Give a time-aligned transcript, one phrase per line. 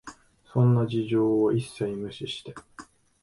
[0.51, 2.55] そんな事情を一切無視して、